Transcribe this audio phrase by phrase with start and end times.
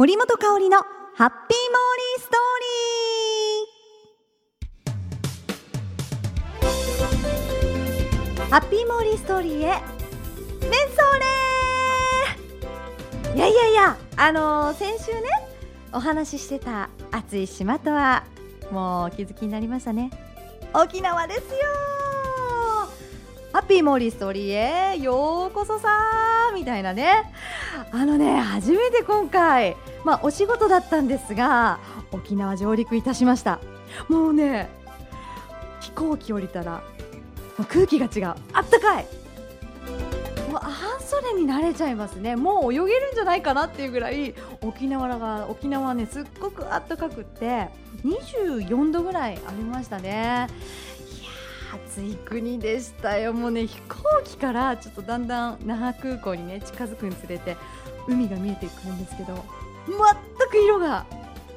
[0.00, 2.48] 森本香里のハッピーモーリーストー
[8.38, 8.48] リー。
[8.48, 9.64] ハッピーモーリーストーリーへ。
[9.66, 10.70] メンソー
[13.28, 15.20] レいやいやいやあのー、先週ね
[15.92, 18.24] お話ししてた暑い島とは
[18.70, 20.10] もうお気づきになりましたね。
[20.72, 21.46] 沖縄ですよ
[23.52, 27.32] ハッピーモリーストリーへようこそさーみたいなね。
[27.90, 31.80] あのね初めて今回まあお仕事だったんですが
[32.12, 33.58] 沖縄上陸いたしました。
[34.08, 34.68] もうね
[35.80, 36.82] 飛行機降りたら
[37.68, 38.34] 空気が違う。
[38.52, 39.06] あったかい。
[40.48, 42.36] もう半袖に慣れちゃいますね。
[42.36, 47.68] もう泳げるんじゃないかなっていうぐらい沖縄が沖縄はねすっごくあったかくって
[48.04, 50.46] 24度ぐらいありましたね。
[51.72, 57.56] 暑い国でしたよ、もうね飛行機からちょっとだんだん那覇空港にね近づくにつれて
[58.08, 59.44] 海が見えてくるんですけど
[59.86, 59.96] 全
[60.48, 61.06] く色が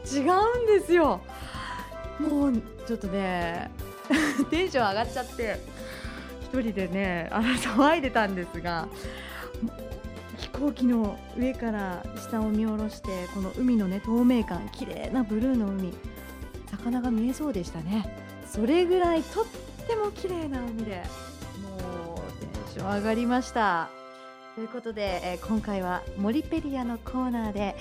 [0.05, 1.22] 違うんですよ。
[2.20, 2.53] もう
[2.86, 3.72] ちょっとね
[4.52, 5.59] テンション上がっちゃって
[6.52, 8.88] 1人でねあの騒いでたんですが
[10.38, 15.94] 飛行機の上から下を見下ろしてこの海のね透明感綺麗なブルーの海
[16.72, 18.05] 魚が見えそうでしたね
[18.45, 19.45] それぐらいとっ
[19.84, 21.03] ても綺麗な海で
[21.62, 23.89] もうテンション上がりました。
[24.56, 27.76] ということで、えー、今回はモリペリアのコーナーで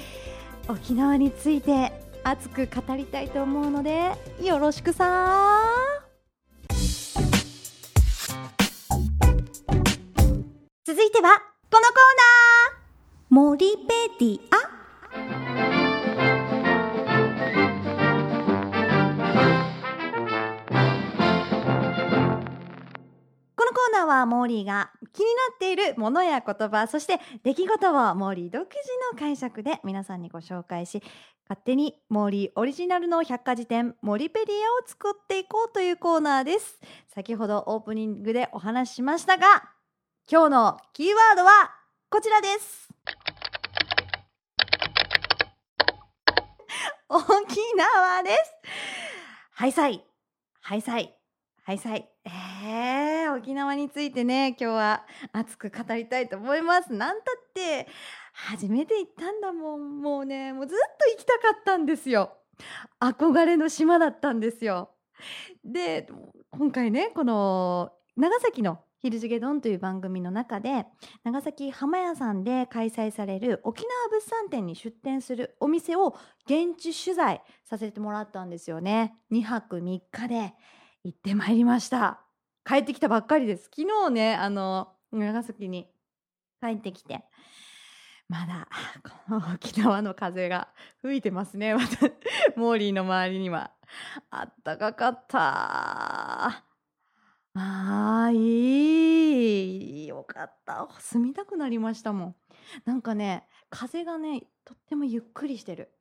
[0.69, 1.93] 沖縄について
[2.25, 5.53] 熱く語りたいと思うのでよろしくさ
[10.85, 11.39] 続いては
[11.71, 12.83] このコーナー。
[13.29, 14.72] モリペディア。
[24.27, 28.79] モーリーが気になっているものや言葉そして出来事をモーリー独自
[29.13, 31.03] の解釈で皆さんにご紹介し
[31.49, 36.81] 勝手にモーリーオリジナルの百科事典モリペディアを作っていこうというコーナーです。
[37.09, 39.71] 先ほどオープニングでお話ししましたが
[40.31, 41.51] 今日のキーワードは
[42.09, 42.89] こちらです。
[47.09, 47.21] 沖
[47.77, 48.37] 縄です。
[49.51, 50.03] ハイサイ。
[50.61, 51.22] ハイサイ。
[51.65, 56.93] ハイサイえー、沖縄についてね今日は熱く語りたいと思います。
[56.93, 57.87] なんたって
[58.33, 60.01] 初めて行ったんだもん。
[60.03, 62.33] もうねもうずっと行きたかったんですよ。
[63.01, 64.91] 憧れの島だったんですよ。
[65.65, 66.09] で
[66.51, 70.87] 今回ねこの長崎のヒルズゲドンという番組の中で
[71.23, 79.15] 長崎浜屋さんで開催される沖縄物産展に出店するお店を現地取材させてもらったんですよね。
[79.31, 80.55] 2泊3日で。
[81.05, 82.21] 行ってまいりました
[82.65, 83.65] 帰ってきたばっかりです。
[83.65, 85.91] 昨日ね、あの、長崎に
[86.61, 87.25] 帰ってきて、
[88.29, 88.69] まだ、
[89.29, 90.69] この沖縄の風が
[91.03, 91.75] 吹いてますね。
[91.77, 92.09] また、
[92.57, 93.73] モーリーの周りには。
[94.31, 95.39] あったかかった。
[96.49, 96.65] あ
[97.55, 100.07] あ、いい。
[100.07, 100.89] よかった。
[101.01, 102.37] 住みたくなりましたもん。
[102.85, 105.93] なんかね、風がね、とってもゆっくりしてる。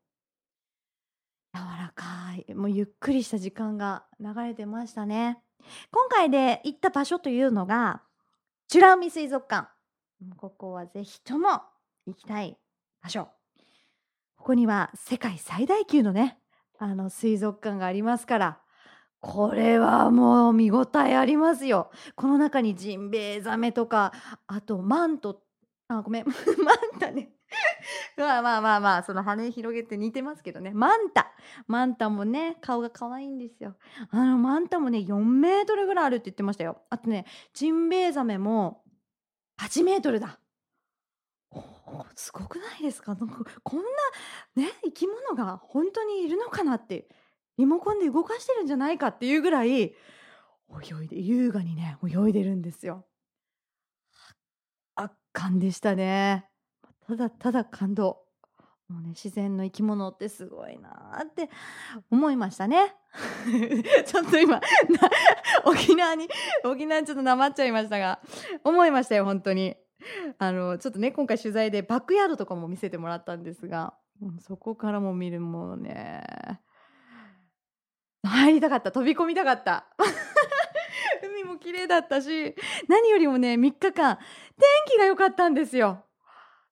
[1.53, 2.05] 柔らか
[2.47, 2.53] い。
[2.53, 5.41] もうゆっくりした時間が流れてましたね。
[5.91, 8.01] 今回で行った場所というのが、
[8.73, 9.69] 美ら海水族館。
[10.37, 11.61] ここはぜひとも
[12.05, 12.57] 行きたい
[13.01, 13.27] 場所。
[14.37, 16.37] ここには世界最大級のね、
[16.79, 18.61] あの水族館がありますから、
[19.19, 21.91] これはもう見応えありますよ。
[22.15, 24.13] この中にジンベエザメとか、
[24.47, 25.43] あとマント、
[25.87, 26.25] あ、ごめん、
[26.63, 27.31] マンタね。
[28.17, 30.71] まあまあまあまあ、その羽広げて似てますけどね。
[30.71, 31.31] マンタ。
[31.67, 33.75] マンタもね、顔が可愛いんですよ。
[34.09, 36.81] あの、マンタもね、4メートルぐらいあるって言ってましたよ。
[36.89, 38.83] あとね、ジンベエザメも
[39.57, 40.39] 8メートルだ。
[42.15, 43.85] すごくないですかこんな
[44.55, 47.07] ね、生き物が本当にいるのかなって、
[47.57, 49.93] リモコンで動かしてるんじゃないかっていうぐらい、泳
[51.03, 53.05] いで、優雅にね、泳いでるんですよ。
[54.95, 56.50] 圧巻でしたね。
[57.11, 58.23] ただただ感動。
[58.87, 61.49] もうね、自然の生き物ってすごいなって
[62.09, 62.93] 思いましたね。
[64.05, 64.59] ちょっと今、
[65.63, 66.27] 沖縄に、
[66.65, 68.19] 沖縄にちょっとなまっちゃいましたが、
[68.65, 69.77] 思いましたよ、本当に。
[70.39, 73.93] あの、ちょっとね、今回取材でバックヤードとかも見せてもらったんですが、
[74.39, 76.23] そこからも見るものね、
[78.23, 79.85] 入りたかった、飛び込みたかった。
[81.23, 82.55] 海も綺麗だったし、
[82.89, 84.25] 何よりもね、3日間、天
[84.87, 86.03] 気が良かったんですよ。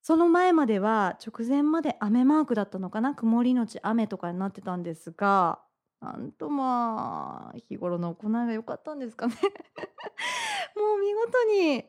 [0.10, 3.14] その前までは直前まで雨マークだったのかな？
[3.14, 5.60] 曇りのち雨とかになってたんですが
[6.02, 9.36] なんとまあ日頃の行いが良かったんですかね
[10.76, 11.84] もう見事に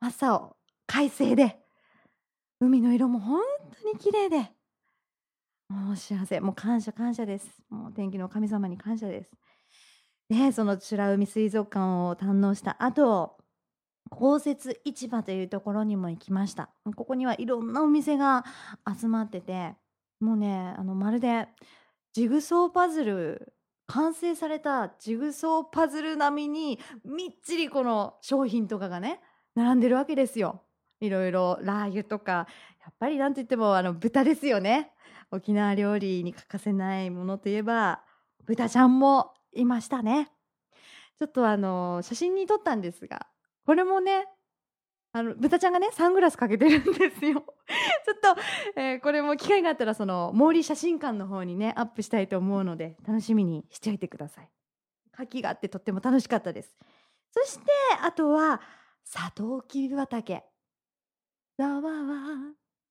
[0.00, 1.60] 朝を快晴で
[2.60, 3.42] 海の色も本
[3.82, 4.54] 当に綺麗で
[5.68, 7.62] もう幸せ、もう感謝感謝です。
[7.68, 9.30] もう天気の神様に感謝です。
[10.30, 13.39] で、その美ら海水族館を堪能した後、
[14.10, 16.68] 公設市場というところにも行きました。
[16.96, 18.44] ここにはいろんなお店が
[19.00, 19.74] 集まってて、
[20.20, 21.48] もうね、あの、まるで
[22.12, 23.54] ジグソーパズル、
[23.86, 29.20] 完成されたジグソーパズル並みにみっちりこの商品とかがね、
[29.54, 30.62] 並んでるわけですよ。
[31.00, 32.46] いろいろラー油とか、や
[32.90, 34.92] っぱりなんといってもあの豚ですよね。
[35.30, 38.02] 沖縄料理に欠かせないものといえば、
[38.44, 40.30] 豚ちゃんもいましたね。
[41.18, 43.26] ちょっとあの、写真に撮ったんですが、
[43.70, 44.26] これもね、
[45.12, 47.44] あの、豚ちゃんがね、サングラスかけてるんですよ。
[48.04, 48.40] ちょっと、
[48.74, 54.50] えー、これも機会があったら、その、毛利写真館の方にね、アップしたいと思うので、楽しみにしておいてください。
[55.14, 56.76] 牡蠣があってとっても楽しかったです。
[57.30, 57.66] そして、
[58.02, 58.60] あとは、
[59.04, 60.42] サトウキビ畑。
[61.56, 61.92] ざわわ、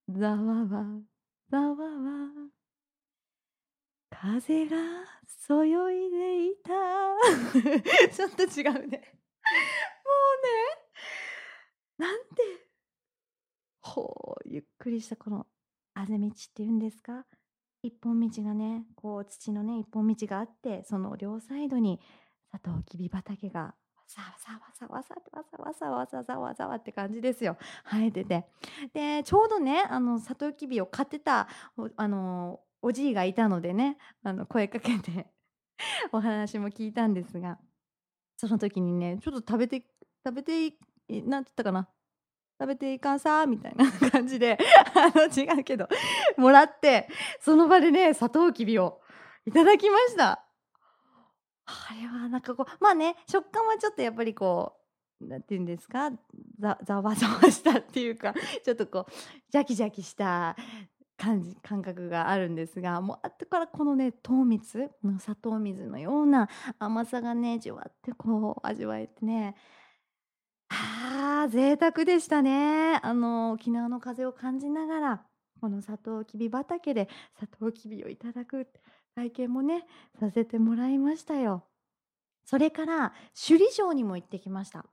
[0.07, 0.85] ざわわ、
[1.49, 2.29] ざわわ。
[4.11, 4.77] 風が
[5.25, 6.71] そよいでいた。
[8.15, 9.18] ちょっと違うね。
[11.99, 12.27] なんて、
[13.81, 15.45] ほう、ゆっくりしたこの
[15.93, 17.25] あぜ道っていうんですか？
[17.83, 21.99] 一本道がね、こう土のね、一本道があって、その両サイドに
[22.51, 23.73] サトウキビ畑がわ
[24.07, 27.57] さわさわさわさわさわさわさわさわって感じですよ。
[27.85, 28.45] 生えてて。
[28.93, 31.47] で、ちょうどね、あの、サトウキビを買ってた、
[31.95, 35.27] あの、おじいがいたのでね、あの、声かけて
[36.11, 37.59] お話も聞いたんですが、
[38.37, 39.85] その時にね、ちょっと食べて、
[40.25, 40.73] 食べて
[41.09, 41.87] なんて言ったかな
[42.61, 43.45] 食べていかんさ？
[43.45, 44.57] みたいな感じで
[44.95, 45.87] あの違うけど
[46.37, 47.07] もらって
[47.39, 49.01] その場でねサトウキビを
[49.45, 50.45] いただきました。
[51.65, 54.73] あれはなんかこうまあね食感はちょっとやっぱりこ
[55.21, 56.11] うなんて言うんですか？
[56.59, 58.33] ざわざわしたっていうか
[58.65, 59.11] ちょっとこう
[59.51, 60.55] ジャキジャキした
[61.17, 64.89] 感じ感覚があるんですがもう後からこのね糖蜜？
[65.03, 69.55] の砂糖水のような甘さがねじわってこう味わえてね
[71.47, 72.99] 贅沢でしたね。
[73.01, 75.25] あの、沖縄の風を感じながら、
[75.61, 77.09] このサトウキビ畑で
[77.39, 78.67] サトウキビをいただく
[79.15, 79.85] 体験もね、
[80.19, 81.63] させてもらいましたよ。
[82.45, 84.85] それから、首里城にも行ってきました。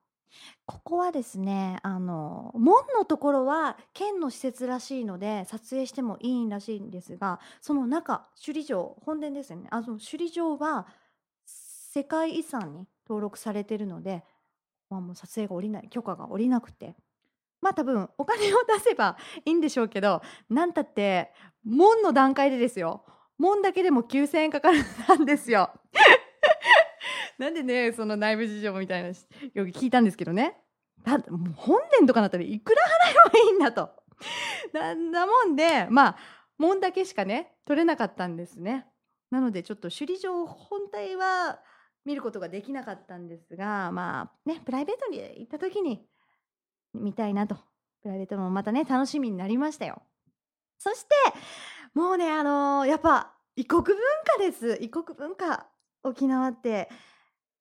[0.67, 9.69] ここはですね、あの、門のところは県の施設らしいので、撮影してもいいらしいんですが、その中、首里城、本殿ですよね。
[9.71, 10.87] あの、首里城は
[11.47, 14.25] 世界遺産に登録されてるので、
[14.91, 16.95] まあ、もう撮影が下りない許可が下りなくて。
[17.61, 21.33] まあ多分お金を出せばいいんでしょうけどなんたって
[21.65, 23.05] 門の段階でですよ。
[23.39, 24.79] 門だけでも9000円かかる
[25.19, 25.71] んですよ。
[27.39, 30.63] なんでねその内部事情みたいなよく聞いたんですけどね。
[31.03, 33.91] だもう本殿とかなったらいくら払えばいいんだと。
[34.73, 36.17] なんだもんでまあ
[36.59, 38.87] 門だけしかね取れなかったんですね。
[39.31, 41.61] なのでちょっと首里城本体は
[42.07, 46.07] 見ることができなかったんですが、まあね、プライベートに行った時に
[46.95, 47.57] 見たいなと。
[48.03, 50.01] プライベートもまたね、楽しみになりましたよ。
[50.79, 51.09] そして、
[51.95, 54.79] もうね、あのー、やっぱ異国文化です。
[54.81, 55.67] 異国文化。
[56.05, 56.89] 沖縄って、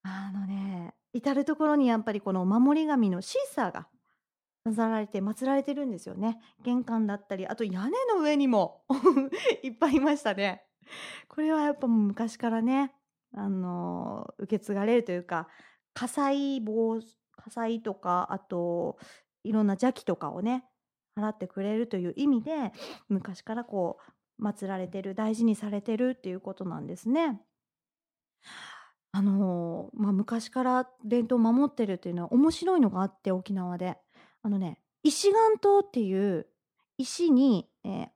[0.02, 3.88] あのね、至る所にやっぱりこの守り神のシーサーが
[4.64, 6.38] 飾られて祀られてるんですよね。
[6.62, 8.84] 玄関だったり、あと屋根の上にも
[9.64, 10.64] いっぱいいましたね。
[11.26, 12.94] これはやっぱ昔からね、
[13.36, 15.48] あの受け継がれるというか
[15.94, 17.00] 火災防
[17.36, 18.98] 火災とかあと
[19.44, 20.64] いろんな邪気とかをね
[21.18, 22.72] 払ってくれるという意味で
[23.08, 23.98] 昔からこ
[24.38, 27.40] う祀られてる大事にされてるっていうことなんですね。
[29.12, 33.96] あのまあ、昔から伝統を守ってるっていうのは面白いのがあって沖縄で
[34.42, 36.46] あのね石岩島っていう
[36.98, 38.08] 石に、えー、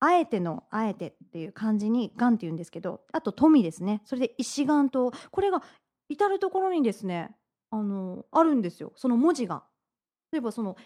[0.00, 4.02] あえてのあえてっていう漢字にがんって言うんですけどあと富ですね。
[4.04, 5.62] それで石岩とこれが
[6.08, 7.34] 至る所にですね
[7.70, 8.92] あのあるんですよ。
[8.96, 9.64] その文字が。
[10.32, 10.76] 例えばその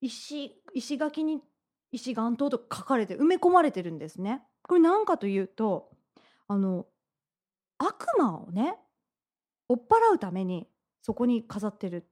[0.00, 1.40] 石石垣に
[1.92, 4.42] 石岩島と書かれて埋め込まれてるんですね。
[4.62, 5.90] これ何かというと
[6.48, 6.86] あの
[7.78, 8.76] 悪魔をね
[9.68, 10.68] 追っ払うために
[11.02, 12.06] そこに飾ってる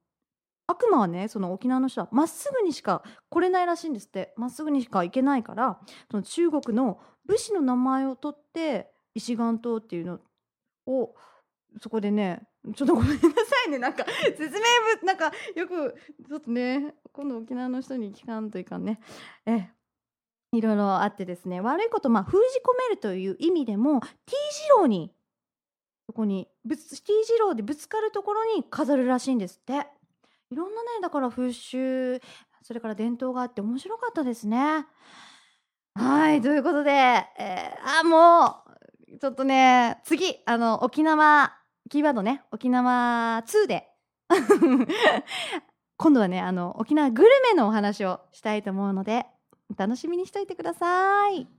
[0.66, 4.34] 悪魔はねその沖縄の人はまっすぐにしか来れないらしいんですって。
[4.36, 5.78] まっすぐにしか行けないから
[6.10, 10.20] その中国の武士の名前を取って石岩島っていうの
[10.86, 11.14] を
[11.80, 12.42] そこでね
[12.74, 13.28] ちょっとごめんなさ
[13.66, 13.78] いね。
[13.78, 14.04] なんか
[14.36, 15.94] 説明文なんかよく
[16.28, 19.00] ちょっとね今度沖縄の人に聞かんといかんね。
[19.46, 19.70] え
[20.52, 21.60] いろいろあってですね。
[21.60, 24.06] 悪いことまあ封じ込めるという意味でも T
[24.52, 25.12] 字路に
[26.06, 29.86] そこに T 字路でぶつかるところに飾るらしいんですって。
[30.50, 32.20] いろんなねだから風習
[32.62, 34.86] それから伝統があって面白かったですね。
[35.94, 38.64] はい、ということで、えー、あ、も
[39.14, 41.54] う、ちょっとね、次、あの、沖縄、
[41.88, 43.88] キーワードね、沖縄2で、
[45.96, 49.26] 今度はね、あの、沖縄グルメのお話をしたいと思うので、
[49.70, 51.55] お楽しみにしといてください。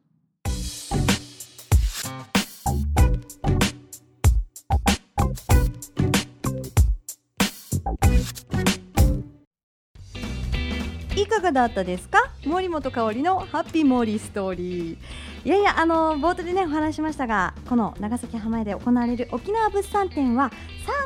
[11.38, 12.32] いかがだったですか？
[12.46, 14.98] 森本香里のハッピーモーリーストーリー。
[15.46, 20.51] いやいやあの冒頭でねお話ししましたがこの長崎浜屋で行われる沖縄物産展は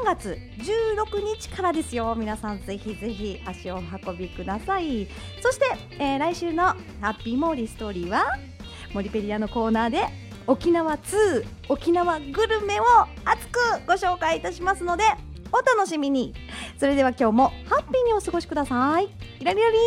[0.04, 2.16] 3月16日からですよ。
[2.18, 5.10] 皆さんぜひぜひ足を運びください。
[5.42, 5.66] そして、
[6.00, 6.78] えー、来週のハ
[7.12, 8.24] ッピーモーリーストーリーは
[8.94, 10.06] モリペリアのコーナーで
[10.48, 12.84] 沖縄2沖縄グルメを
[13.26, 15.04] 熱くご紹介いたしますので
[15.52, 16.34] お楽しみに。
[16.80, 19.10] それでは今日もハッピーにお過ごしください。
[19.42, 19.80] イラリラリン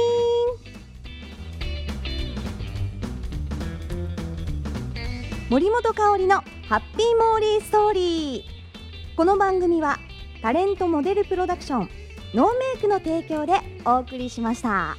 [5.49, 10.01] 森本香里のハッピーモーリーストーリーこの番組は
[10.43, 11.91] タレントモデルプロダクション
[12.35, 13.53] ノーメイクの提供で
[13.85, 14.97] お送りしました。